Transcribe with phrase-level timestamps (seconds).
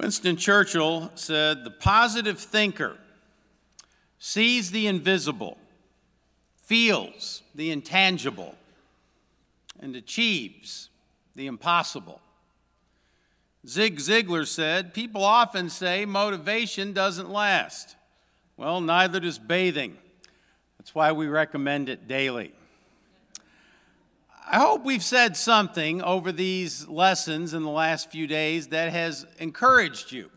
[0.00, 2.96] Winston Churchill said, The positive thinker
[4.18, 5.58] sees the invisible,
[6.62, 8.54] feels the intangible,
[9.78, 10.88] and achieves
[11.36, 12.22] the impossible.
[13.66, 17.94] Zig Ziglar said, People often say motivation doesn't last.
[18.56, 19.98] Well, neither does bathing.
[20.78, 22.54] That's why we recommend it daily.
[24.52, 29.24] I hope we've said something over these lessons in the last few days that has
[29.38, 30.28] encouraged you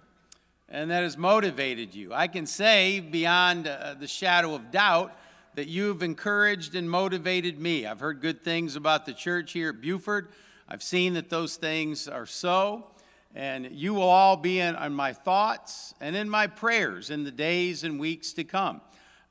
[0.70, 2.14] and that has motivated you.
[2.14, 5.18] I can say beyond uh, the shadow of doubt
[5.56, 7.88] that you've encouraged and motivated me.
[7.88, 10.28] I've heard good things about the church here at Buford.
[10.70, 12.86] I've seen that those things are so.
[13.34, 17.32] And you will all be in, in my thoughts and in my prayers in the
[17.32, 18.82] days and weeks to come.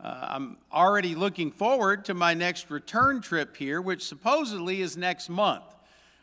[0.02, 5.28] Uh, I'm already looking forward to my next return trip here, which supposedly is next
[5.28, 5.62] month.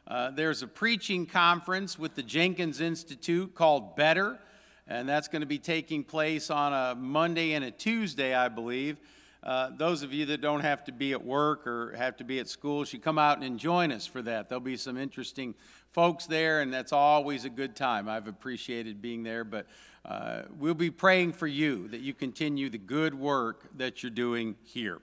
[0.05, 4.37] Uh, there's a preaching conference with the Jenkins Institute called Better,
[4.85, 8.97] and that's going to be taking place on a Monday and a Tuesday, I believe.
[9.41, 12.39] Uh, those of you that don't have to be at work or have to be
[12.39, 14.49] at school should come out and join us for that.
[14.49, 15.55] There'll be some interesting
[15.93, 18.09] folks there, and that's always a good time.
[18.09, 19.67] I've appreciated being there, but
[20.05, 24.55] uh, we'll be praying for you that you continue the good work that you're doing
[24.63, 24.99] here.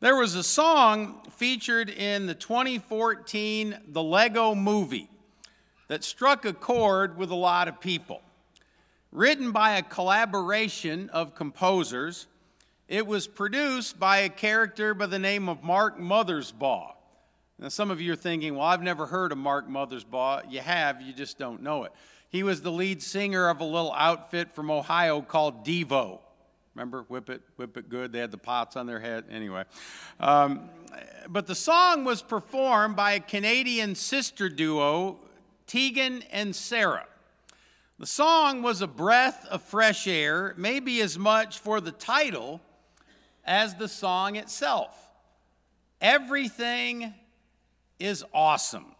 [0.00, 5.08] There was a song featured in the 2014 The Lego Movie
[5.88, 8.20] that struck a chord with a lot of people.
[9.12, 12.26] Written by a collaboration of composers,
[12.88, 16.92] it was produced by a character by the name of Mark Mothersbaugh.
[17.58, 20.50] Now, some of you are thinking, well, I've never heard of Mark Mothersbaugh.
[20.50, 21.92] You have, you just don't know it.
[22.34, 26.18] He was the lead singer of a little outfit from Ohio called Devo.
[26.74, 28.10] Remember, whip it, whip it good.
[28.10, 29.26] They had the pots on their head.
[29.30, 29.62] Anyway.
[30.18, 30.68] Um,
[31.28, 35.20] but the song was performed by a Canadian sister duo,
[35.68, 37.06] Tegan and Sara.
[38.00, 42.60] The song was a breath of fresh air, maybe as much for the title
[43.44, 45.08] as the song itself.
[46.00, 47.14] Everything
[48.00, 48.93] is awesome.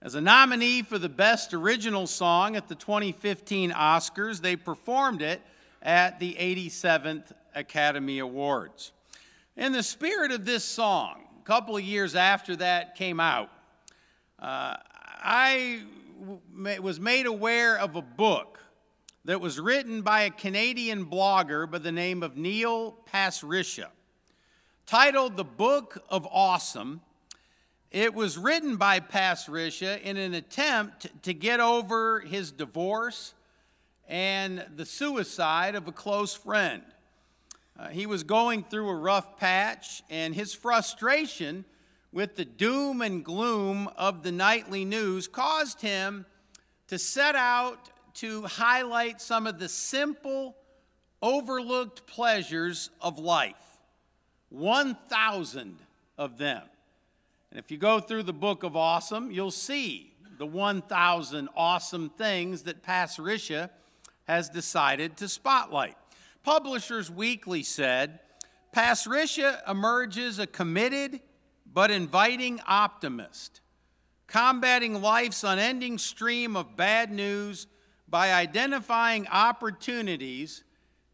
[0.00, 5.42] As a nominee for the Best Original Song at the 2015 Oscars, they performed it
[5.82, 8.92] at the 87th Academy Awards.
[9.56, 13.50] In the spirit of this song, a couple of years after that came out,
[14.38, 14.76] uh,
[15.20, 15.82] I
[16.20, 18.60] w- was made aware of a book
[19.24, 23.88] that was written by a Canadian blogger by the name of Neil Pasricha,
[24.86, 27.00] titled The Book of Awesome
[27.90, 33.34] it was written by Pasricha in an attempt to get over his divorce
[34.06, 36.82] and the suicide of a close friend.
[37.78, 41.64] Uh, he was going through a rough patch, and his frustration
[42.12, 46.26] with the doom and gloom of the nightly news caused him
[46.88, 50.56] to set out to highlight some of the simple,
[51.22, 53.54] overlooked pleasures of life
[54.50, 55.78] 1,000
[56.16, 56.62] of them.
[57.50, 62.62] And if you go through the book of awesome, you'll see the 1,000 awesome things
[62.62, 63.70] that Pasricha
[64.24, 65.96] has decided to spotlight.
[66.42, 68.20] Publishers Weekly said
[68.74, 71.20] Pasricha emerges a committed
[71.72, 73.60] but inviting optimist,
[74.26, 77.66] combating life's unending stream of bad news
[78.08, 80.64] by identifying opportunities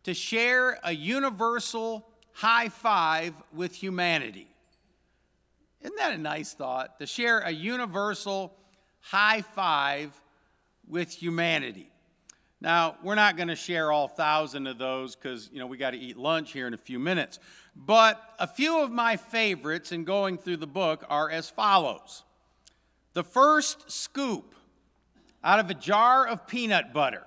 [0.02, 4.53] to share a universal high five with humanity.
[5.84, 6.98] Isn't that a nice thought?
[6.98, 8.56] To share a universal
[9.00, 10.18] high five
[10.88, 11.90] with humanity.
[12.60, 15.90] Now, we're not going to share all thousand of those because, you know, we got
[15.90, 17.38] to eat lunch here in a few minutes.
[17.76, 22.22] But a few of my favorites in going through the book are as follows
[23.12, 24.54] The first scoop
[25.42, 27.26] out of a jar of peanut butter.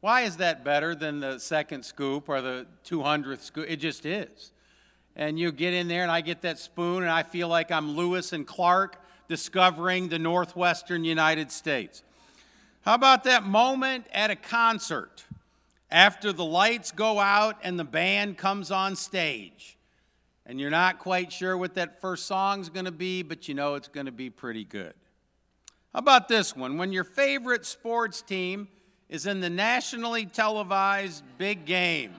[0.00, 3.66] Why is that better than the second scoop or the 200th scoop?
[3.68, 4.52] It just is
[5.18, 7.96] and you get in there, and I get that spoon, and I feel like I'm
[7.96, 12.04] Lewis and Clark discovering the Northwestern United States.
[12.82, 15.24] How about that moment at a concert
[15.90, 19.76] after the lights go out and the band comes on stage?
[20.46, 23.88] And you're not quite sure what that first song's to be, but you know it's
[24.06, 24.94] to be pretty good.
[25.92, 26.78] How about this one?
[26.78, 28.68] When your favorite sports team
[29.08, 32.14] is in the nationally televised big game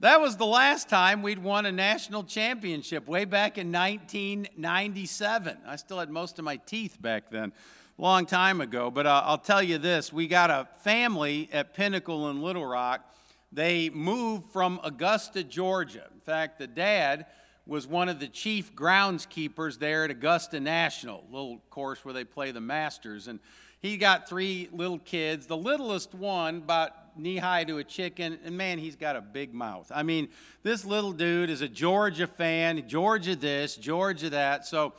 [0.00, 5.58] that was the last time we'd won a national championship, way back in 1997.
[5.66, 7.52] I still had most of my teeth back then,
[7.98, 8.90] long time ago.
[8.90, 13.04] But uh, I'll tell you this we got a family at Pinnacle in Little Rock.
[13.52, 16.06] They moved from Augusta, Georgia.
[16.14, 17.26] In fact, the dad
[17.66, 22.52] was one of the chief groundskeepers there at Augusta National, little course where they play
[22.52, 23.28] the Masters.
[23.28, 23.38] And
[23.80, 25.46] he got three little kids.
[25.46, 26.92] The littlest one, about
[27.22, 29.90] knee high to a chicken, and man, he's got a big mouth.
[29.94, 30.28] I mean,
[30.62, 34.66] this little dude is a Georgia fan, Georgia this, Georgia that.
[34.66, 34.94] So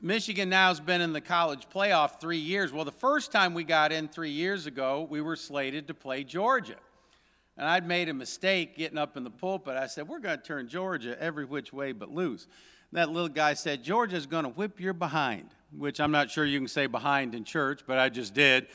[0.00, 2.72] Michigan now has been in the college playoff three years.
[2.72, 6.22] Well, the first time we got in three years ago, we were slated to play
[6.22, 6.76] Georgia.
[7.56, 9.76] And I'd made a mistake getting up in the pulpit.
[9.76, 12.46] I said, We're going to turn Georgia every which way but loose.
[12.92, 16.58] that little guy said, Georgia's going to whip your behind, which I'm not sure you
[16.58, 18.66] can say behind in church, but I just did.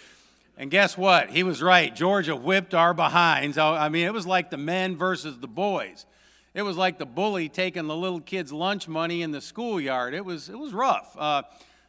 [0.61, 1.31] And guess what?
[1.31, 1.93] He was right.
[1.93, 3.57] Georgia whipped our behinds.
[3.57, 6.05] I mean, it was like the men versus the boys.
[6.53, 10.13] It was like the bully taking the little kids' lunch money in the schoolyard.
[10.13, 11.17] It was, it was rough.
[11.17, 11.41] Uh,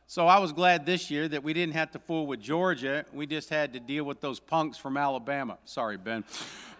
[0.06, 3.04] so I was glad this year that we didn't have to fool with Georgia.
[3.12, 5.58] We just had to deal with those punks from Alabama.
[5.66, 6.24] Sorry, Ben.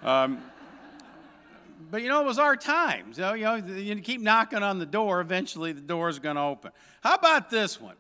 [0.03, 0.43] Um,
[1.91, 3.13] but you know, it was our time.
[3.13, 6.43] So, you know, you keep knocking on the door, eventually the door is going to
[6.43, 6.73] open.
[7.03, 7.97] How about this one?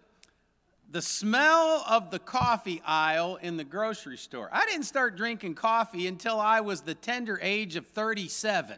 [0.93, 4.51] The smell of the coffee aisle in the grocery store.
[4.53, 8.77] I didn't start drinking coffee until I was the tender age of 37.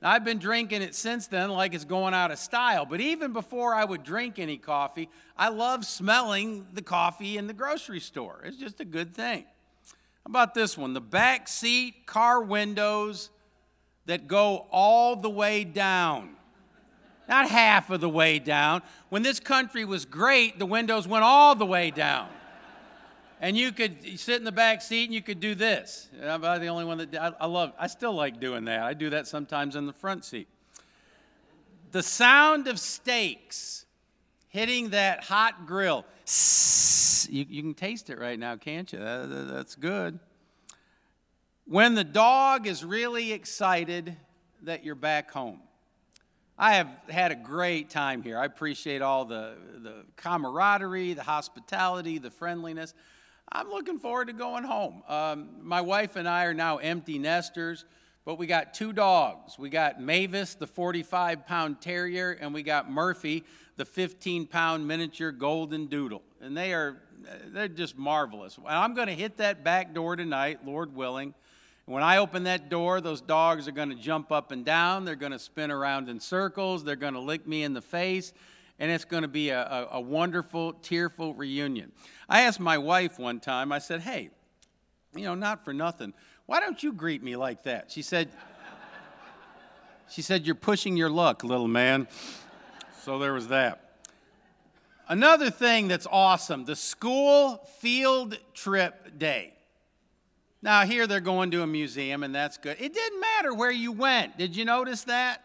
[0.00, 2.86] Now, I've been drinking it since then like it's going out of style.
[2.86, 7.52] But even before I would drink any coffee, I love smelling the coffee in the
[7.52, 8.42] grocery store.
[8.44, 9.42] It's just a good thing.
[9.42, 10.94] How about this one?
[10.94, 13.28] The back seat car windows
[14.06, 16.36] that go all the way down.
[17.30, 18.82] Not half of the way down.
[19.08, 22.28] When this country was great, the windows went all the way down
[23.40, 26.08] and you could sit in the back seat and you could do this.
[26.22, 27.72] I'm the only one that I, love.
[27.78, 28.82] I still like doing that.
[28.82, 30.46] I do that sometimes in the front seat.
[31.92, 33.86] The sound of steaks
[34.48, 36.04] hitting that hot grill.
[37.28, 38.98] You, you can taste it right now, can't you?
[38.98, 40.18] That, that's good.
[41.64, 44.16] When the dog is really excited
[44.62, 45.60] that you're back home.
[46.62, 48.38] I have had a great time here.
[48.38, 52.92] I appreciate all the, the camaraderie, the hospitality, the friendliness.
[53.50, 55.02] I'm looking forward to going home.
[55.08, 57.86] Um, my wife and I are now empty nesters,
[58.26, 59.58] but we got two dogs.
[59.58, 63.44] We got Mavis, the 45 pound terrier, and we got Murphy,
[63.76, 66.20] the 15 pound miniature golden doodle.
[66.42, 67.00] And they are
[67.54, 68.58] they're just marvelous.
[68.66, 71.32] I'm going to hit that back door tonight, Lord willing.
[71.90, 75.04] When I open that door, those dogs are going to jump up and down.
[75.04, 76.84] They're going to spin around in circles.
[76.84, 78.32] They're going to lick me in the face
[78.78, 81.90] and it's going to be a, a, a, wonderful, tearful reunion.
[82.28, 84.30] I asked my wife one time, I said, hey,
[85.16, 86.14] you know, not for nothing,
[86.46, 87.90] why don't you greet me like that?
[87.90, 88.30] She said,
[90.08, 92.06] she said, you're pushing your luck, little man.
[93.02, 93.98] So there was that.
[95.08, 99.54] Another thing that's awesome the school field trip day.
[100.62, 102.76] Now, here they're going to a museum, and that's good.
[102.78, 104.36] It didn't matter where you went.
[104.36, 105.42] Did you notice that?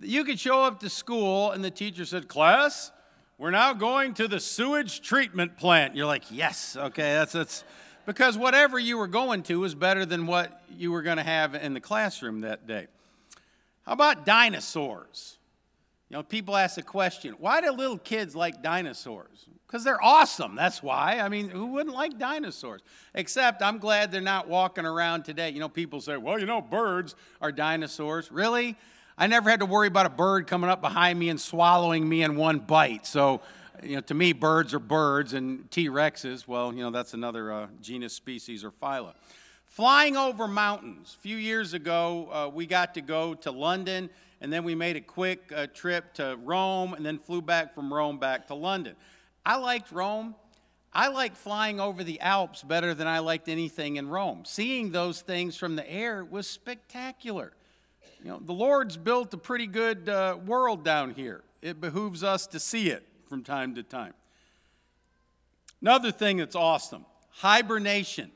[0.00, 2.90] You could show up to school and the teacher said, Class,
[3.38, 5.96] we're now going to the sewage treatment plant.
[5.96, 7.64] You're like, Yes, okay, that's, that's
[8.04, 11.54] because whatever you were going to was better than what you were going to have
[11.54, 12.86] in the classroom that day.
[13.86, 15.38] How about dinosaurs?
[16.10, 19.46] You know, people ask the question, why do little kids like dinosaurs?
[19.74, 21.18] Because they're awesome, that's why.
[21.18, 22.80] I mean, who wouldn't like dinosaurs?
[23.12, 25.50] Except I'm glad they're not walking around today.
[25.50, 28.30] You know, people say, well, you know, birds are dinosaurs.
[28.30, 28.76] Really?
[29.18, 32.22] I never had to worry about a bird coming up behind me and swallowing me
[32.22, 33.04] in one bite.
[33.04, 33.40] So,
[33.82, 37.52] you know, to me, birds are birds, and T Rexes, well, you know, that's another
[37.52, 39.14] uh, genus, species, or phyla.
[39.66, 41.16] Flying over mountains.
[41.18, 44.08] A few years ago, uh, we got to go to London,
[44.40, 47.92] and then we made a quick uh, trip to Rome, and then flew back from
[47.92, 48.94] Rome back to London.
[49.44, 50.34] I liked Rome.
[50.92, 54.44] I liked flying over the Alps better than I liked anything in Rome.
[54.44, 57.52] Seeing those things from the air was spectacular.
[58.22, 61.42] You know, the Lord's built a pretty good uh, world down here.
[61.60, 64.14] It behooves us to see it from time to time.
[65.82, 68.30] Another thing that's awesome hibernation.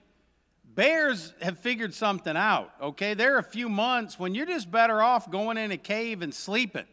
[0.75, 3.15] Bears have figured something out, okay?
[3.15, 6.35] There are a few months when you're just better off going in a cave and
[6.35, 6.85] sleeping.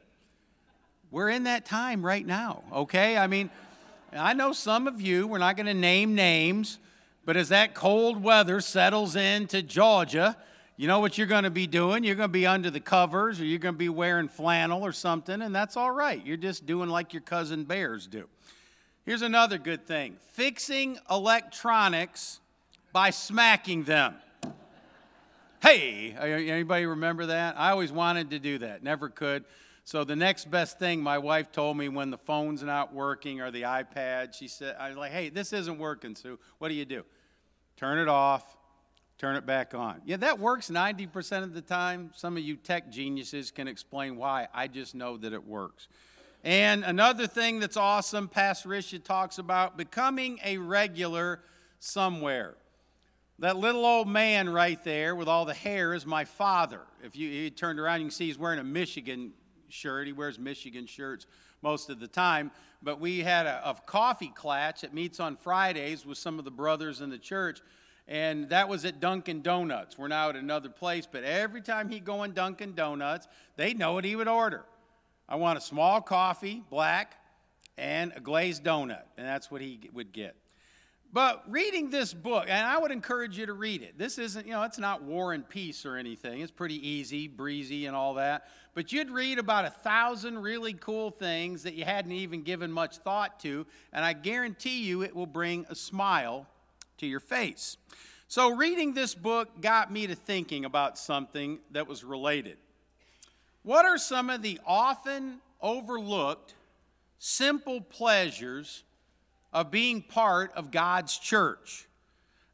[1.11, 3.17] We're in that time right now, okay?
[3.17, 3.49] I mean,
[4.15, 6.79] I know some of you, we're not going to name names,
[7.25, 10.37] but as that cold weather settles into Georgia,
[10.77, 12.03] you know what you're going to be doing?
[12.03, 14.91] You're going to be under the covers or you're going to be wearing flannel or
[14.91, 16.25] something, and that's all right.
[16.25, 18.27] You're just doing like your cousin bears do.
[19.05, 22.39] Here's another good thing fixing electronics
[22.93, 24.15] by smacking them.
[25.61, 27.55] Hey, anybody remember that?
[27.57, 29.45] I always wanted to do that, never could.
[29.85, 33.51] So the next best thing my wife told me when the phone's not working or
[33.51, 36.37] the iPad, she said, I was like, hey, this isn't working, Sue.
[36.57, 37.03] What do you do?
[37.77, 38.55] Turn it off,
[39.17, 40.01] Turn it back on.
[40.05, 42.11] Yeah, that works 90% of the time.
[42.13, 44.49] Some of you tech geniuses can explain why.
[44.53, 45.87] I just know that it works.
[46.43, 51.41] And another thing that's awesome, Pasricha talks about becoming a regular
[51.79, 52.55] somewhere.
[53.39, 56.81] That little old man right there with all the hair is my father.
[57.01, 59.31] If you he turned around, you can see he's wearing a Michigan
[59.69, 60.07] shirt.
[60.07, 61.25] He wears Michigan shirts
[61.61, 62.51] most of the time.
[62.83, 66.51] But we had a, a coffee clatch that meets on Fridays with some of the
[66.51, 67.61] brothers in the church
[68.07, 69.97] and that was at Dunkin' Donuts.
[69.97, 73.93] We're now at another place, but every time he'd go in Dunkin' Donuts, they'd know
[73.93, 74.63] what he would order.
[75.27, 77.15] I want a small coffee, black,
[77.77, 80.35] and a glazed donut, and that's what he would get.
[81.15, 83.97] But reading this book, and I would encourage you to read it.
[83.97, 86.41] This isn't, you know, it's not War and Peace or anything.
[86.41, 88.49] It's pretty easy, breezy, and all that.
[88.73, 92.97] But you'd read about a thousand really cool things that you hadn't even given much
[92.97, 96.47] thought to, and I guarantee you it will bring a smile
[96.97, 97.77] to your face.
[98.27, 102.57] So, reading this book got me to thinking about something that was related.
[103.63, 106.55] What are some of the often overlooked,
[107.19, 108.83] simple pleasures
[109.55, 111.87] of being part of God's church?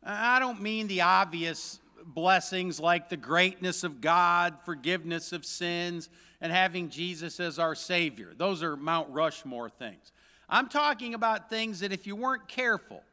[0.04, 6.52] I don't mean the obvious blessings like the greatness of God, forgiveness of sins, and
[6.52, 8.34] having Jesus as our Savior.
[8.38, 10.12] Those are Mount Rushmore things.
[10.48, 13.04] I'm talking about things that if you weren't careful,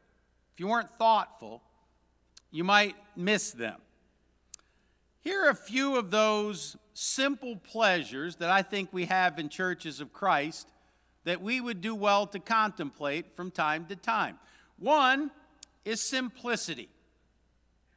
[0.53, 1.63] if you weren't thoughtful,
[2.51, 3.79] you might miss them.
[5.21, 9.99] Here are a few of those simple pleasures that I think we have in churches
[9.99, 10.67] of Christ
[11.23, 14.39] that we would do well to contemplate from time to time.
[14.77, 15.31] One
[15.85, 16.89] is simplicity.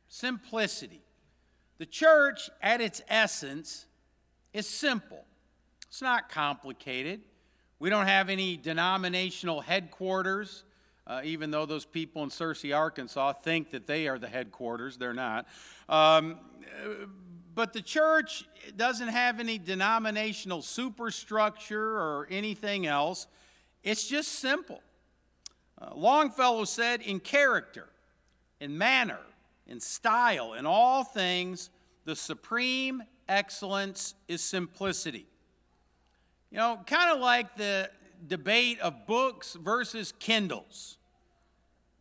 [0.09, 1.00] Simplicity.
[1.79, 3.87] The church, at its essence,
[4.52, 5.25] is simple,
[5.88, 7.21] it's not complicated.
[7.79, 10.62] We don't have any denominational headquarters
[11.07, 15.12] uh, even though those people in Searcy, Arkansas think that they are the headquarters, they're
[15.12, 15.47] not.
[15.88, 16.38] Um,
[17.54, 18.44] but the church
[18.76, 23.26] doesn't have any denominational superstructure or anything else.
[23.82, 24.80] It's just simple.
[25.80, 27.88] Uh, Longfellow said, in character,
[28.61, 29.18] in manner,
[29.66, 31.71] in style, in all things,
[32.04, 35.26] the supreme excellence is simplicity.
[36.50, 37.90] You know, kind of like the
[38.26, 40.99] debate of books versus Kindles.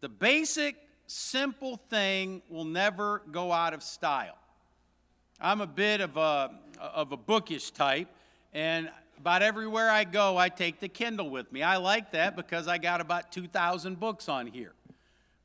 [0.01, 0.75] The basic,
[1.08, 4.38] simple thing will never go out of style.
[5.41, 8.07] I'm a bit of a, of a bookish type,
[8.53, 11.63] and about everywhere I go, I take the Kindle with me.
[11.63, 14.74] I like that because I got about 2,000 books on here.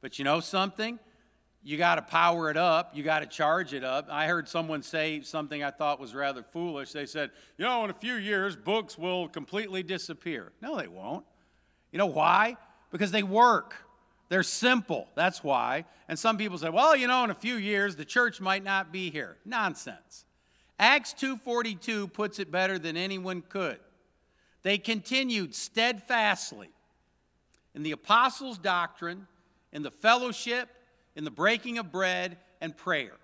[0.01, 0.99] But you know something?
[1.67, 4.07] you got to power it up, you got to charge it up.
[4.09, 6.93] I heard someone say something I thought was rather foolish.
[6.93, 10.53] They said, you know, in a few years, books will completely disappear.
[10.63, 11.25] No, they won't.
[11.91, 12.57] You know why?
[12.93, 13.75] Because they work.
[14.29, 15.09] They're simple.
[15.15, 15.85] That's why.
[16.09, 18.93] And some people say, well, you know, in a few years, the church might not
[18.93, 19.37] be here.
[19.45, 20.25] Nonsense.
[20.79, 23.79] Acts 2:42 puts it better than anyone could.
[24.63, 26.71] They continued steadfastly
[27.75, 29.27] in the apostles' doctrine,
[29.73, 30.69] in the fellowship,
[31.15, 33.17] in the breaking of bread and prayer.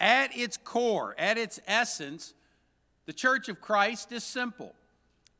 [0.00, 2.34] At its core, at its essence,
[3.06, 4.74] the church of Christ is simple.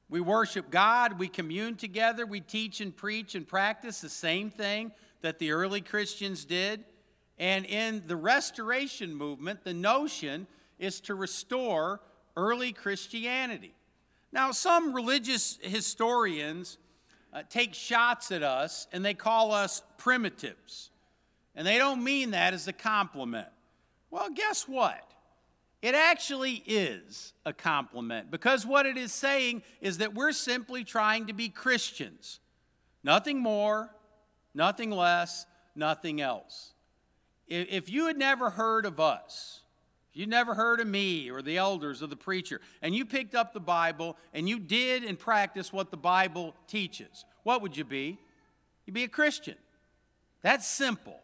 [0.09, 4.93] We worship God, we commune together, we teach and preach and practice the same thing
[5.23, 6.85] that the early Christians did.
[7.39, 10.47] And in the restoration movement, the notion
[10.79, 12.01] is to restore
[12.37, 13.75] early Christianity.
[14.31, 16.79] Now, some religious historians
[17.33, 20.91] uh, take shots at us and they call us primitives.
[21.57, 23.49] And they don't mean that as a compliment.
[24.11, 25.14] Well, guess what?
[25.85, 31.27] It actually is a compliment because what it is saying is that we're simply trying
[31.27, 32.41] to be Christians.
[33.03, 33.91] Nothing more,
[34.55, 35.45] nothing less,
[35.77, 36.73] nothing else.
[37.47, 39.61] If you had never heard of us,
[40.11, 43.35] if you'd never heard of me or the elders or the preacher, and you picked
[43.35, 47.85] up the Bible and you did and practiced what the Bible teaches, what would you
[47.85, 48.19] be?
[48.87, 49.57] You'd be a Christian.
[50.41, 51.21] That's simple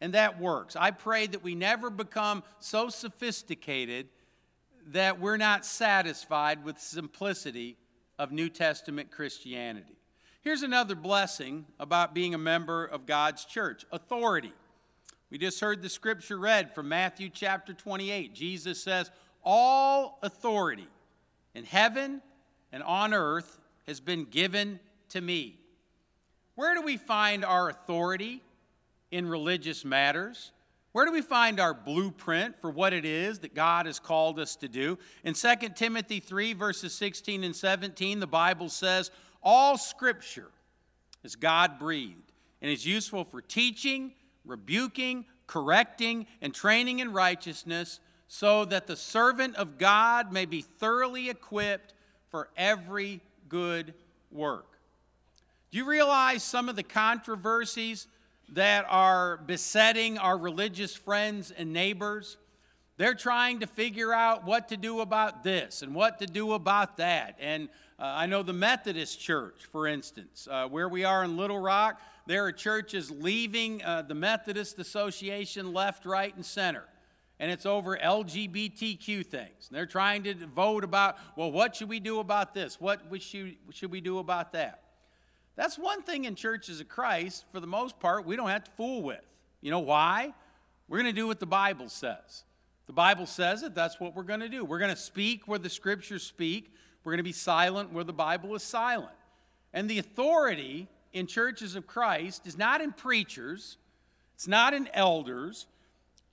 [0.00, 0.76] and that works.
[0.76, 4.08] I pray that we never become so sophisticated
[4.88, 7.76] that we're not satisfied with simplicity
[8.18, 9.96] of New Testament Christianity.
[10.42, 14.52] Here's another blessing about being a member of God's church authority.
[15.30, 18.34] We just heard the scripture read from Matthew chapter 28.
[18.34, 19.10] Jesus says,
[19.42, 20.86] All authority
[21.54, 22.20] in heaven
[22.72, 25.58] and on earth has been given to me.
[26.56, 28.42] Where do we find our authority?
[29.14, 30.50] In religious matters?
[30.90, 34.56] Where do we find our blueprint for what it is that God has called us
[34.56, 34.98] to do?
[35.22, 39.10] In 2 Timothy 3, verses 16 and 17, the Bible says,
[39.42, 40.50] All scripture
[41.22, 44.12] is God breathed and is useful for teaching,
[44.44, 51.30] rebuking, correcting, and training in righteousness, so that the servant of God may be thoroughly
[51.30, 51.94] equipped
[52.30, 53.94] for every good
[54.32, 54.78] work.
[55.70, 58.08] Do you realize some of the controversies
[58.50, 62.36] that are besetting our religious friends and neighbors?
[62.96, 66.98] They're trying to figure out what to do about this and what to do about
[66.98, 67.36] that.
[67.40, 71.58] And uh, I know the Methodist Church, for instance, uh, where we are in Little
[71.58, 76.84] Rock, there are churches leaving uh, the Methodist Association left, right, and center.
[77.40, 79.68] And it's over LGBTQ things.
[79.68, 82.80] And they're trying to vote about, well, what should we do about this?
[82.80, 84.83] What should, should we do about that?
[85.56, 88.70] That's one thing in churches of Christ, for the most part, we don't have to
[88.72, 89.20] fool with.
[89.60, 90.34] You know why?
[90.88, 92.44] We're going to do what the Bible says.
[92.86, 94.64] The Bible says it, that's what we're going to do.
[94.64, 98.12] We're going to speak where the scriptures speak, we're going to be silent where the
[98.12, 99.16] Bible is silent.
[99.72, 103.78] And the authority in churches of Christ is not in preachers,
[104.34, 105.66] it's not in elders,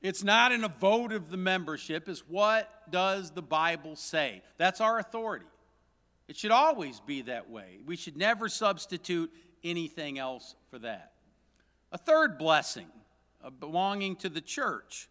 [0.02, 4.42] it's not in a vote of the membership, it's what does the Bible say?
[4.58, 5.46] That's our authority.
[6.32, 7.80] It should always be that way.
[7.86, 9.30] We should never substitute
[9.66, 11.12] anything else for that.
[11.92, 12.88] A third blessing
[13.44, 15.10] uh, belonging to the church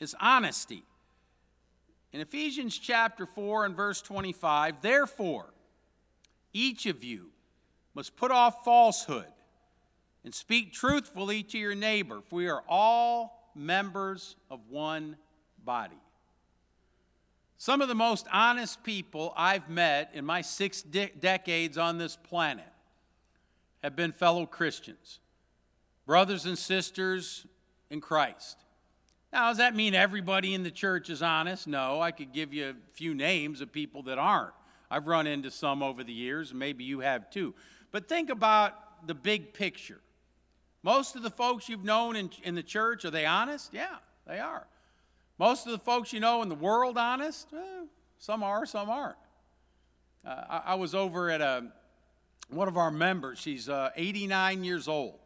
[0.00, 0.82] is honesty.
[2.12, 5.46] In Ephesians chapter 4 and verse 25, therefore,
[6.52, 7.30] each of you
[7.94, 9.32] must put off falsehood
[10.24, 15.16] and speak truthfully to your neighbor, for we are all members of one
[15.64, 15.96] body.
[17.60, 22.16] Some of the most honest people I've met in my six de- decades on this
[22.16, 22.64] planet
[23.82, 25.20] have been fellow Christians,
[26.06, 27.46] brothers and sisters
[27.90, 28.56] in Christ.
[29.30, 31.66] Now, does that mean everybody in the church is honest?
[31.66, 34.54] No, I could give you a few names of people that aren't.
[34.90, 37.54] I've run into some over the years, maybe you have too.
[37.92, 40.00] But think about the big picture.
[40.82, 43.74] Most of the folks you've known in, in the church, are they honest?
[43.74, 44.66] Yeah, they are.
[45.40, 47.48] Most of the folks you know in the world honest?
[47.50, 47.86] Well,
[48.18, 49.16] some are, some aren't.
[50.22, 51.72] Uh, I, I, was over at a,
[52.50, 53.38] one of our members.
[53.38, 55.18] She's uh, 89 years old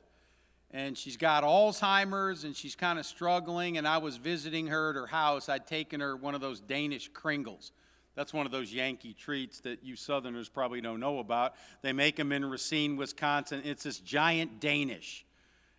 [0.70, 3.76] and she's got Alzheimer's and she's kind of struggling.
[3.76, 5.48] And I was visiting her at her house.
[5.48, 7.72] I'd taken her one of those Danish Kringles.
[8.14, 11.54] That's one of those Yankee treats that you Southerners probably don't know about.
[11.82, 13.62] They make them in Racine, Wisconsin.
[13.64, 15.26] It's this giant Danish.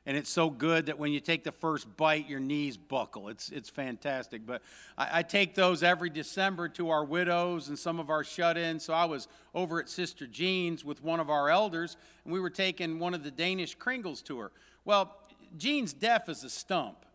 [0.08, 3.28] And it's so good that when you take the first bite, your knees buckle.
[3.30, 4.46] It's, it's fantastic.
[4.46, 4.62] But
[4.98, 8.86] I, I take those every December to our widows and some of our shut ins.
[8.86, 12.52] So I was over at Sister Jean's with one of our elders, and we were
[12.52, 14.52] taking one of the Danish Kringles to her.
[14.84, 15.16] Well,
[15.58, 17.06] Jean's deaf as a stump,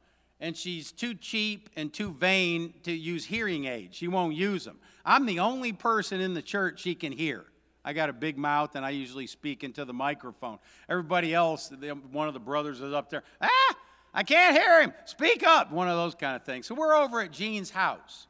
[0.40, 3.96] and she's too cheap and too vain to use hearing aids.
[3.96, 4.78] She won't use them.
[5.04, 7.44] I'm the only person in the church she can hear.
[7.84, 10.58] I got a big mouth, and I usually speak into the microphone.
[10.88, 11.72] Everybody else,
[12.12, 13.76] one of the brothers is up there, ah,
[14.12, 14.92] I can't hear him.
[15.04, 16.66] Speak up, one of those kind of things.
[16.66, 18.26] So we're over at Jean's house,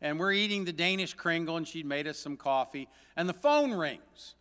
[0.00, 3.72] and we're eating the Danish Kringle, and she'd made us some coffee, and the phone
[3.72, 4.34] rings.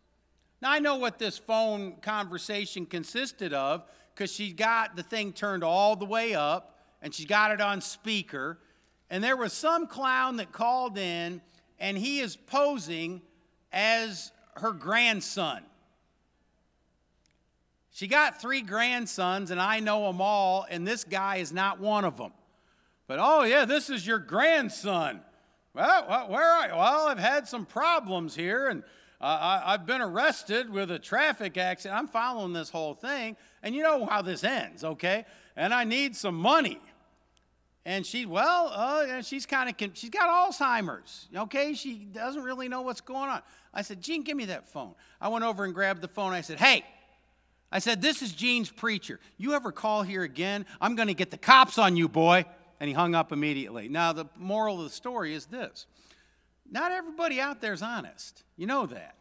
[0.61, 5.63] Now, I know what this phone conversation consisted of because she got the thing turned
[5.63, 8.57] all the way up and she got it on speaker.
[9.09, 11.41] And there was some clown that called in
[11.77, 13.21] and he is posing
[13.71, 15.63] as her grandson.
[17.91, 22.03] She got three grandsons, and I know them all, and this guy is not one
[22.03, 22.33] of them.
[23.07, 25.21] But oh, yeah, this is your grandson.
[25.73, 26.75] Well, where are you?
[26.75, 28.83] Well, I've had some problems here, and
[29.21, 31.97] uh, I, have been arrested with a traffic accident.
[31.97, 33.37] I'm following this whole thing.
[33.63, 35.25] And you know how this ends, okay?
[35.55, 36.79] And I need some money.
[37.85, 41.75] And she, well, uh, she's kind of, she's got Alzheimer's, okay?
[41.75, 43.41] She doesn't really know what's going on.
[43.73, 44.95] I said, Jean, give me that phone.
[45.21, 46.33] I went over and grabbed the phone.
[46.33, 46.83] I said, hey,
[47.71, 49.19] I said, this is Jean's preacher.
[49.37, 50.65] You ever call here again?
[50.81, 52.45] I'm going to get the cops on you, boy.
[52.79, 53.87] And he hung up immediately.
[53.87, 55.85] Now, the moral of the story is this
[56.69, 58.43] not everybody out there is honest.
[58.57, 59.15] You know that.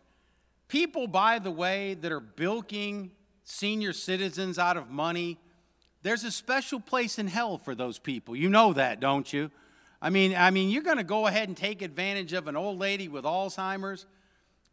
[0.69, 3.11] People, by the way, that are bilking
[3.45, 5.39] senior citizens out of money,
[6.05, 8.37] there's a special place in hell for those people.
[8.37, 9.51] You know that, don't you?
[10.03, 12.79] I mean, I mean, you're going to go ahead and take advantage of an old
[12.79, 14.05] lady with Alzheimer's.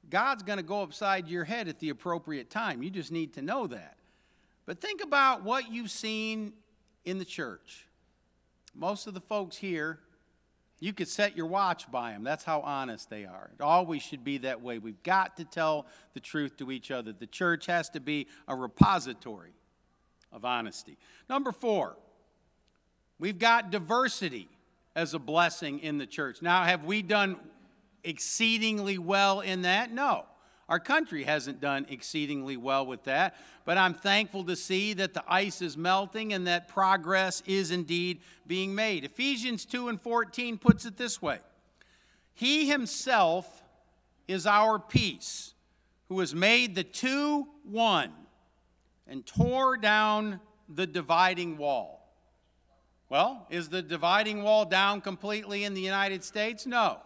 [0.10, 2.84] God's going to go upside your head at the appropriate time.
[2.84, 3.96] You just need to know that.
[4.65, 6.52] But think about what you've seen
[7.06, 7.88] in the church.
[8.76, 10.00] Most of the folks here
[10.82, 12.24] you could set your watch by them.
[12.24, 13.52] That's how honest they are.
[13.58, 14.80] It always should be that way.
[14.80, 17.13] We've got to tell the truth to each other.
[17.13, 19.54] The church has to be a repository
[20.32, 20.98] of honesty.
[21.30, 21.98] Number four,
[23.20, 24.50] we've got diversity
[24.96, 26.41] as a blessing in the church.
[26.41, 27.38] Now, have we done
[28.04, 29.91] exceedingly well in that?
[29.91, 30.26] No.
[30.72, 35.24] Our country hasn't done exceedingly well with that, but I'm thankful to see that the
[35.28, 39.04] ice is melting and that progress is indeed being made.
[39.04, 41.39] Ephesians 2 and 14 puts it this way
[42.34, 43.63] He himself
[44.30, 45.54] is our peace,
[46.08, 48.13] who has made the two one
[49.12, 52.15] and tore down the dividing wall.
[53.10, 56.65] Well, is the dividing wall down completely in the United States?
[56.65, 57.00] No.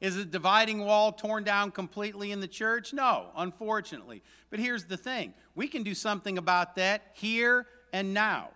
[0.00, 2.92] Is the dividing wall torn down completely in the church?
[2.92, 4.22] No, unfortunately.
[4.48, 8.50] But here's the thing we can do something about that here and now.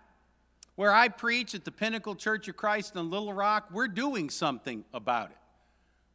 [0.75, 4.85] Where I preach at the Pinnacle Church of Christ in Little Rock, we're doing something
[4.93, 5.37] about it.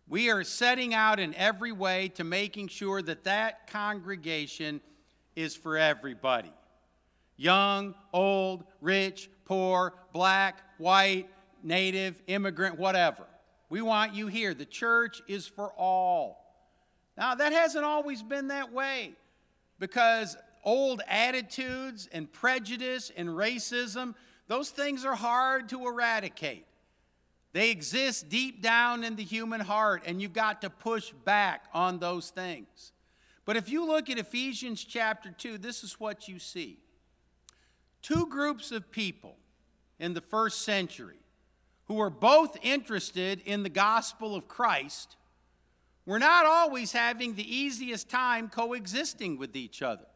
[0.08, 4.80] We are setting out in every way to making sure that that congregation
[5.36, 6.52] is for everybody
[7.40, 11.28] young, old, rich, poor, black, white,
[11.62, 13.26] native, immigrant, whatever.
[13.70, 14.52] We want you here.
[14.52, 16.36] The church is for all.
[17.16, 19.12] Now, that hasn't always been that way
[19.78, 24.14] because old attitudes and prejudice and racism,
[24.46, 26.66] those things are hard to eradicate.
[27.52, 31.98] They exist deep down in the human heart, and you've got to push back on
[31.98, 32.92] those things.
[33.44, 36.78] But if you look at Ephesians chapter 2, this is what you see.
[38.02, 39.36] Two groups of people
[39.98, 41.18] in the first century
[41.84, 45.16] who were both interested in the gospel of Christ
[46.06, 50.06] were not always having the easiest time coexisting with each other.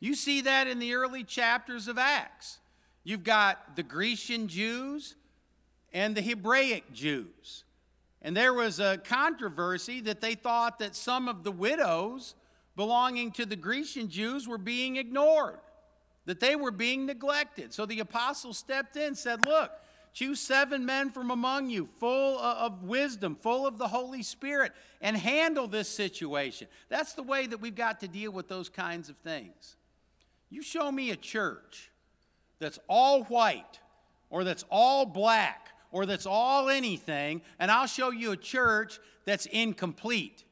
[0.00, 2.58] You see that in the early chapters of Acts.
[3.04, 5.16] You've got the Grecian Jews
[5.92, 7.64] and the Hebraic Jews.
[8.22, 12.34] And there was a controversy that they thought that some of the widows
[12.76, 15.58] belonging to the Grecian Jews were being ignored,
[16.26, 17.72] that they were being neglected.
[17.72, 19.70] So the apostles stepped in and said, Look,
[20.14, 25.16] Choose seven men from among you, full of wisdom, full of the Holy Spirit, and
[25.16, 26.68] handle this situation.
[26.88, 29.76] That's the way that we've got to deal with those kinds of things.
[30.50, 31.90] You show me a church
[32.60, 33.80] that's all white,
[34.30, 39.46] or that's all black, or that's all anything, and I'll show you a church that's
[39.46, 40.44] incomplete.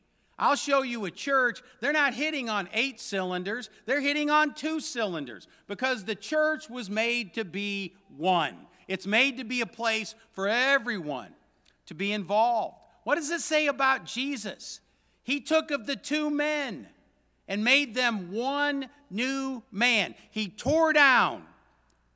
[0.42, 4.80] I'll show you a church, they're not hitting on eight cylinders, they're hitting on two
[4.80, 8.56] cylinders because the church was made to be one.
[8.88, 11.28] It's made to be a place for everyone
[11.86, 12.74] to be involved.
[13.04, 14.80] What does it say about Jesus?
[15.22, 16.88] He took of the two men
[17.46, 20.16] and made them one new man.
[20.32, 21.44] He tore down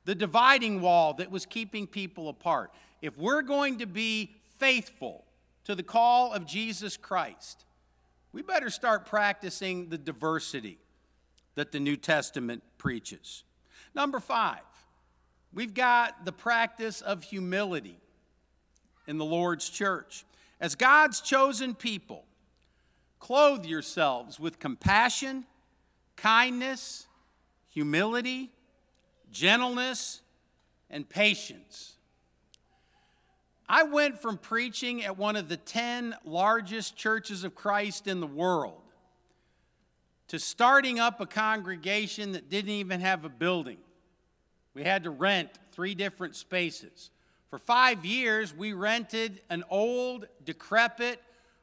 [0.03, 2.73] the dividing wall that was keeping people apart.
[3.01, 5.23] If we're going to be faithful
[5.63, 7.63] to the call of Jesus Christ,
[8.31, 10.77] we better start practicing the diversity
[11.55, 13.43] that the New Testament preaches.
[13.95, 14.61] Number five,
[15.57, 17.97] We've got the practice of humility
[19.07, 20.23] in the Lord's church.
[20.59, 22.25] As God's chosen people,
[23.19, 25.45] clothe yourselves with compassion,
[26.15, 27.07] kindness,
[27.69, 28.51] humility,
[29.31, 30.21] gentleness,
[30.91, 31.96] and patience.
[33.69, 38.27] I went from preaching at one of the 10 largest churches of Christ in the
[38.27, 38.81] world
[40.29, 43.77] to starting up a congregation that didn't even have a building.
[44.73, 47.09] We had to rent three different spaces.
[47.49, 51.21] For five years, we rented an old, decrepit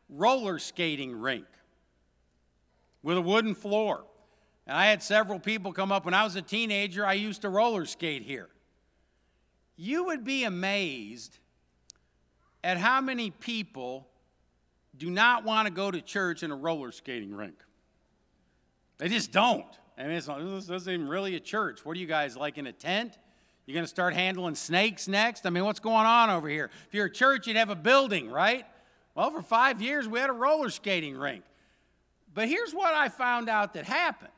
[0.09, 1.47] roller skating rink
[3.03, 4.05] with a wooden floor.
[4.67, 6.05] And I had several people come up.
[6.05, 8.49] When I was a teenager, I used to roller skate here.
[9.77, 11.39] You would be amazed
[12.65, 14.09] at how many people
[14.97, 17.57] do not want to go to church in a roller skating rink.
[18.99, 19.67] They just don't.
[19.99, 21.85] I mean, it's not, this isn't even really a church.
[21.85, 23.19] What are you guys like in a tent?
[23.67, 25.47] You're going to start handling snakes next?
[25.47, 26.71] I mean, what's going on over here?
[26.89, 28.65] If you're a church, you'd have a building, right?
[29.15, 31.45] Well, for five years, we had a roller skating rink.
[32.33, 34.31] But here's what I found out that happened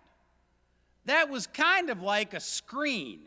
[1.07, 3.21] that was kind of like a screen.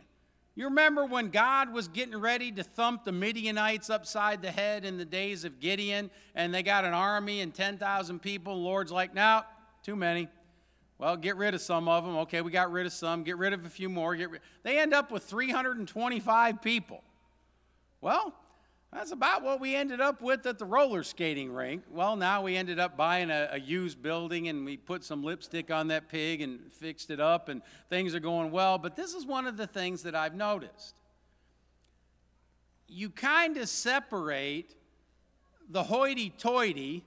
[0.56, 4.98] You remember when God was getting ready to thump the Midianites upside the head in
[4.98, 9.14] the days of Gideon, and they got an army and 10,000 people, the Lord's like,
[9.14, 9.44] no,
[9.84, 10.28] too many.
[10.98, 12.18] Well, get rid of some of them.
[12.18, 13.24] Okay, we got rid of some.
[13.24, 14.16] Get rid of a few more.
[14.16, 14.42] Get rid.
[14.64, 17.02] They end up with 325 people.
[18.02, 18.34] Well,
[18.92, 21.84] that's about what we ended up with at the roller skating rink.
[21.92, 25.70] Well, now we ended up buying a, a, used building and we put some lipstick
[25.70, 28.80] on that pig and fixed it up, and things are going well.
[28.80, 30.96] But this is one of the things that I've noticed.
[32.88, 34.76] You kind of separate
[35.70, 37.04] the hoity toity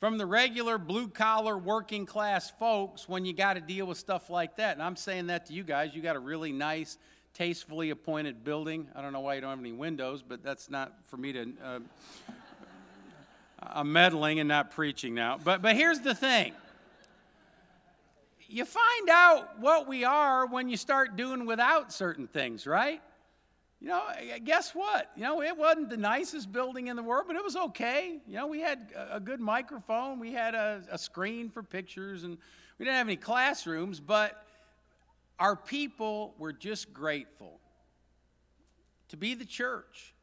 [0.00, 4.30] from the regular blue collar working class folks when you got to deal with stuff
[4.30, 4.74] like that.
[4.74, 5.94] And I'm saying that to you guys.
[5.94, 6.98] You got a really nice,
[7.34, 8.88] tastefully appointed building.
[8.94, 11.52] I don't know why you don't have any windows, but that's not for me to.
[11.62, 11.80] Uh,
[13.60, 15.38] I'm meddling and not preaching now.
[15.42, 16.54] But, but here's the thing
[18.46, 23.00] you find out what we are when you start doing without certain things, right?
[23.80, 24.02] You know,
[24.44, 25.10] guess what?
[25.16, 28.20] You know, it wasn't the nicest building in the world, but it was okay.
[28.28, 32.38] You know, we had a good microphone, we had a, a screen for pictures, and
[32.78, 34.46] we didn't have any classrooms, but
[35.38, 37.60] our people were just grateful
[39.08, 40.14] to be the church,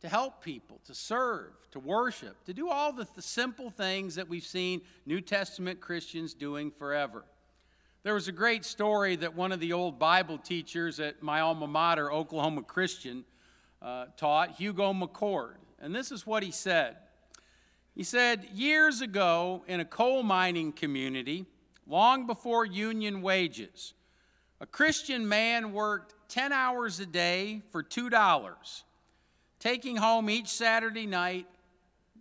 [0.00, 4.28] to help people, to serve, to worship, to do all the, the simple things that
[4.28, 7.24] we've seen New Testament Christians doing forever.
[8.02, 11.68] There was a great story that one of the old Bible teachers at my alma
[11.68, 13.24] mater, Oklahoma Christian,
[13.80, 15.54] uh, taught, Hugo McCord.
[15.80, 16.96] And this is what he said.
[17.94, 21.46] He said, Years ago, in a coal mining community,
[21.86, 23.94] long before union wages,
[24.62, 28.82] a Christian man worked 10 hours a day for $2,
[29.58, 31.48] taking home each Saturday night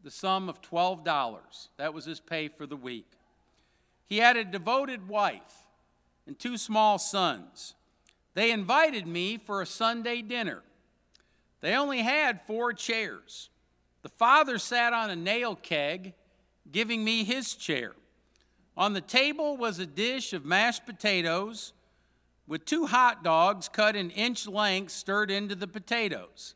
[0.04, 1.68] the sum of $12.
[1.78, 3.06] That was his pay for the week.
[4.08, 5.68] He had a devoted wife
[6.26, 7.76] and two small sons.
[8.34, 10.64] They invited me for a Sunday dinner.
[11.60, 13.52] They only had four chairs.
[14.02, 16.16] The father sat on a nail keg,
[16.72, 17.92] giving me his chair.
[18.76, 21.74] On the table was a dish of mashed potatoes
[22.52, 26.54] with two hot dogs cut in inch lengths stirred into the potatoes.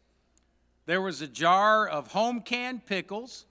[0.87, 3.45] There was a jar of home canned pickles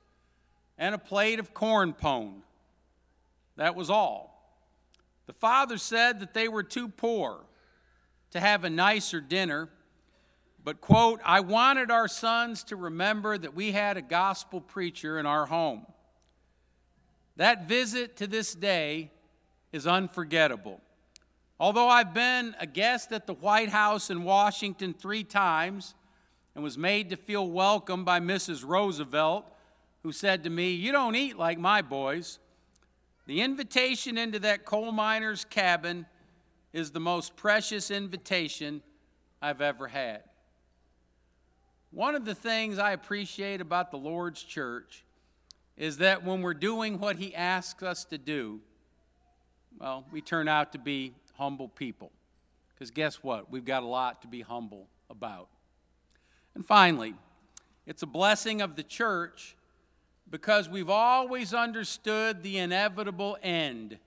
[0.76, 2.42] and a plate of corn pone.
[3.56, 4.60] That was all.
[5.24, 7.46] The father said that they were too poor
[8.32, 9.70] to have a nicer dinner,
[10.62, 15.24] but, quote, I wanted our sons to remember that we had a gospel preacher in
[15.24, 15.86] our home.
[17.36, 19.12] That visit to this day
[19.72, 20.82] is unforgettable.
[21.60, 25.94] Although I've been a guest at the White House in Washington three times
[26.54, 28.64] and was made to feel welcome by Mrs.
[28.66, 29.46] Roosevelt,
[30.02, 32.40] who said to me, You don't eat like my boys.
[33.26, 36.06] The invitation into that coal miner's cabin
[36.72, 38.82] is the most precious invitation
[39.40, 40.24] I've ever had.
[41.92, 45.04] One of the things I appreciate about the Lord's church
[45.76, 48.60] is that when we're doing what He asks us to do,
[49.78, 52.10] well, we turn out to be humble people.
[52.74, 53.50] Because guess what?
[53.50, 55.48] We've got a lot to be humble about.
[56.54, 57.14] And finally,
[57.86, 59.56] it's a blessing of the church
[60.30, 63.98] because we've always understood the inevitable end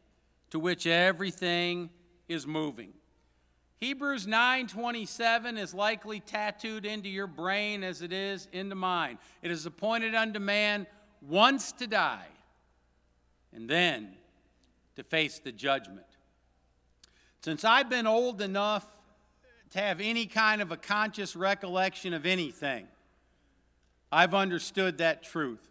[0.50, 1.90] to which everything
[2.28, 2.94] is moving.
[3.80, 9.20] Hebrews 9:27 is likely tattooed into your brain as it is into mine.
[9.44, 10.88] It is appointed unto man
[11.22, 12.28] once to die
[13.54, 14.16] and then
[14.96, 16.17] to face the judgment.
[17.42, 18.86] Since I've been old enough
[19.72, 22.88] to have any kind of a conscious recollection of anything,
[24.12, 25.68] I've understood that truth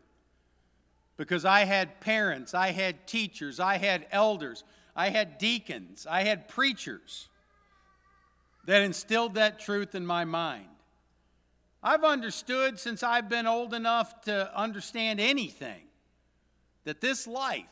[1.16, 6.48] because I had parents, I had teachers, I had elders, I had deacons, I had
[6.48, 7.28] preachers
[8.66, 10.66] that instilled that truth in my mind.
[11.82, 15.82] I've understood since I've been old enough to understand anything
[16.84, 17.64] that this life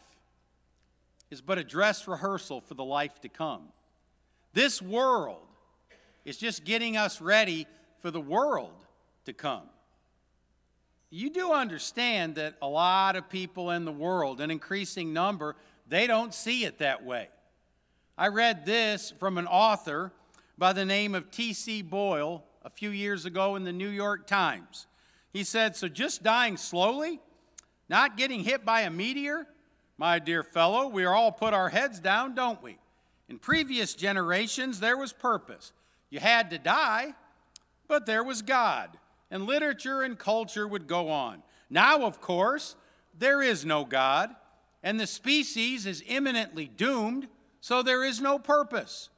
[1.31, 3.69] is but a dress rehearsal for the life to come.
[4.55, 5.43] This world
[6.25, 7.67] is just getting us ready
[8.01, 8.73] for the world
[9.27, 9.69] to come
[11.15, 15.55] you do understand that a lot of people in the world, an increasing number,
[15.89, 17.29] they don't see it that way.
[18.19, 20.13] I read this from an author
[20.59, 21.83] by the name of T.C.
[21.83, 24.89] Boyle a few years ago in the New York Times.
[25.33, 27.21] He said, So just dying slowly,
[27.89, 29.47] not getting hit by a meteor?
[29.97, 32.79] My dear fellow, we all put our heads down, don't we?
[33.29, 35.73] In previous generations, there was purpose.
[36.11, 37.15] You had to die,
[37.89, 38.99] but there was God
[39.31, 41.43] and literature and culture would go on.
[41.69, 42.77] Now, of course,
[43.19, 44.31] there is no God,
[44.83, 47.27] and the species is imminently doomed,
[47.61, 49.09] so there is no purpose.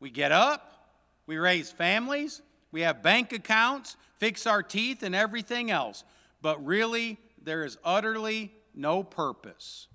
[0.00, 0.88] We get up,
[1.26, 2.42] we raise families,
[2.72, 6.02] we have bank accounts, fix our teeth, and everything else.
[6.42, 9.86] But really, there is utterly no purpose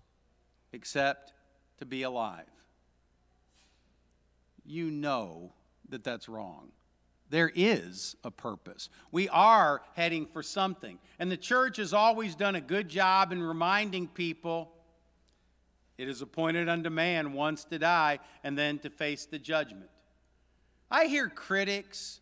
[0.71, 1.33] except
[1.79, 2.45] to be alive.
[4.65, 5.53] You know
[5.89, 6.71] that that's wrong.
[7.29, 8.89] There is a purpose.
[9.11, 10.99] We are heading for something.
[11.17, 14.71] And the church has always done a good job in reminding people
[15.97, 19.89] it is appointed unto man once to die and then to face the judgment.
[20.91, 22.19] I hear critics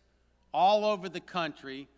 [0.52, 1.88] all over the country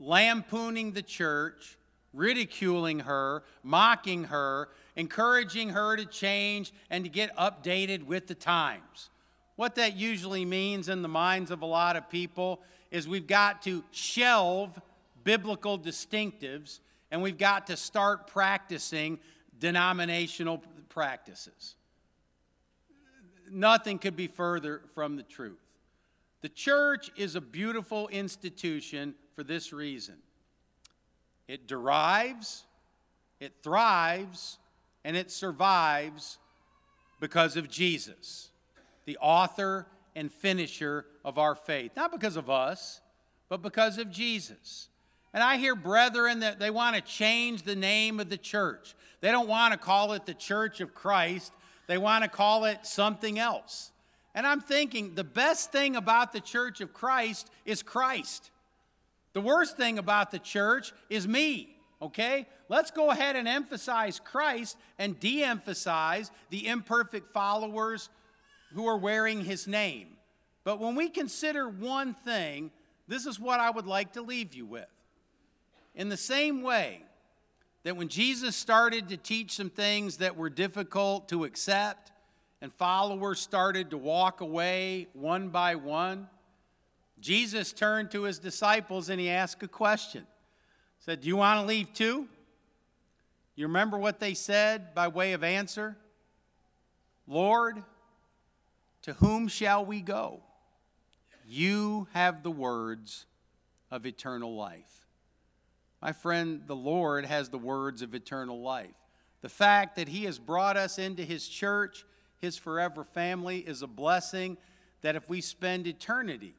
[0.00, 1.76] lampooning the church,
[2.12, 9.10] ridiculing her, mocking her, encouraging her to change and to get updated with the times.
[9.58, 12.60] What that usually means in the minds of a lot of people
[12.92, 14.80] is we've got to shelve
[15.24, 16.78] biblical distinctives
[17.10, 19.18] and we've got to start practicing
[19.58, 21.74] denominational practices.
[23.50, 25.58] nothing could be further from the truth.
[26.40, 30.18] The church is a beautiful institution for this reason
[31.48, 32.64] it derives,
[33.40, 34.58] it thrives,
[35.04, 36.38] and it survives
[37.18, 38.50] because of Jesus,
[39.08, 41.92] the author and finisher of our faith.
[41.96, 43.00] Not because of us,
[43.48, 44.88] but because of Jesus.
[45.32, 48.94] And I hear brethren that they want to change the name of the church.
[49.22, 51.54] They don't want to call it the Church of Christ,
[51.86, 53.92] they want to call it something else.
[54.34, 58.50] And I'm thinking the best thing about the Church of Christ is Christ.
[59.32, 62.46] The worst thing about the church is me, okay?
[62.68, 68.10] Let's go ahead and emphasize Christ and de emphasize the imperfect followers
[68.74, 70.08] who are wearing his name.
[70.64, 72.70] But when we consider one thing,
[73.06, 74.86] this is what I would like to leave you with.
[75.94, 77.02] In the same way
[77.84, 82.12] that when Jesus started to teach some things that were difficult to accept,
[82.60, 86.28] and followers started to walk away one by one,
[87.20, 90.22] Jesus turned to his disciples and he asked a question.
[90.98, 92.28] He said, Do you want to leave too?
[93.54, 95.96] You remember what they said by way of answer?
[97.26, 97.82] Lord,
[99.08, 100.42] to whom shall we go?
[101.46, 103.24] You have the words
[103.90, 105.06] of eternal life.
[106.02, 108.92] My friend, the Lord has the words of eternal life.
[109.40, 112.04] The fact that He has brought us into His church,
[112.36, 114.58] His forever family, is a blessing
[115.00, 116.52] that if we spend eternity,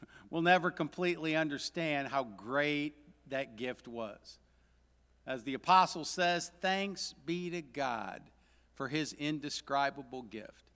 [0.30, 2.94] we'll never completely understand how great
[3.30, 4.38] that gift was.
[5.26, 8.22] As the apostle says, thanks be to God
[8.74, 10.70] for his indescribable gift.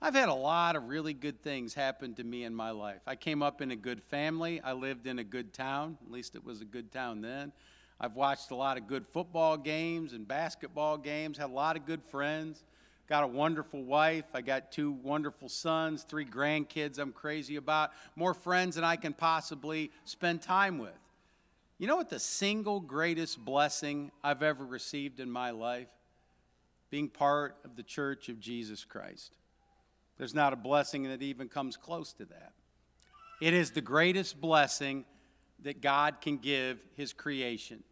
[0.00, 3.00] I've had a lot of really good things happen to me in my life.
[3.06, 4.60] I came up in a good family.
[4.60, 5.96] I lived in a good town.
[6.04, 7.52] At least it was a good town then.
[7.98, 11.86] I've watched a lot of good football games and basketball games, had a lot of
[11.86, 12.62] good friends.
[13.08, 14.26] Got a wonderful wife.
[14.34, 19.14] I got two wonderful sons, three grandkids I'm crazy about, more friends than I can
[19.14, 20.98] possibly spend time with.
[21.78, 25.88] You know what the single greatest blessing I've ever received in my life?
[26.90, 29.36] Being part of the church of Jesus Christ.
[30.18, 32.52] There's not a blessing that even comes close to that.
[33.40, 35.04] It is the greatest blessing
[35.62, 37.82] that God can give His creation.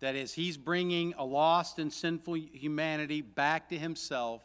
[0.00, 4.42] That is, He's bringing a lost and sinful humanity back to Himself,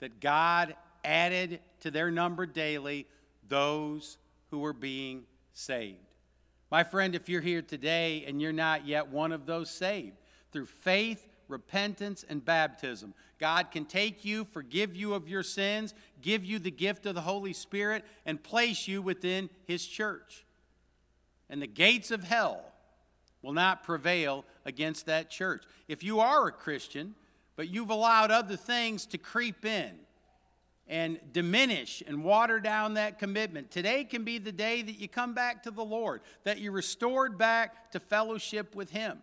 [0.00, 3.06] that God added to their number daily
[3.48, 4.18] those
[4.50, 5.98] who were being saved.
[6.70, 10.16] My friend, if you're here today and you're not yet one of those saved,
[10.52, 16.44] through faith, repentance, and baptism, God can take you, forgive you of your sins, give
[16.44, 20.44] you the gift of the Holy Spirit, and place you within His church.
[21.48, 22.72] And the gates of hell
[23.42, 25.64] will not prevail against that church.
[25.86, 27.14] If you are a Christian,
[27.54, 29.92] but you've allowed other things to creep in
[30.88, 35.34] and diminish and water down that commitment, today can be the day that you come
[35.34, 39.18] back to the Lord, that you're restored back to fellowship with Him.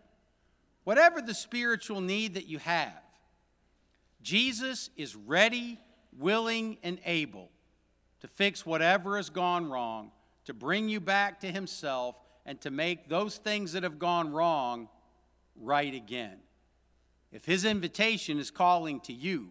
[0.83, 3.01] Whatever the spiritual need that you have,
[4.21, 5.79] Jesus is ready,
[6.17, 7.49] willing, and able
[8.21, 10.11] to fix whatever has gone wrong,
[10.45, 12.15] to bring you back to Himself,
[12.45, 14.87] and to make those things that have gone wrong
[15.59, 16.37] right again.
[17.33, 19.49] If His invitation is calling to you,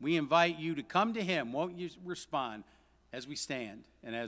[0.00, 1.52] we invite you to come to Him.
[1.52, 2.64] Won't you respond
[3.12, 4.26] as we stand and as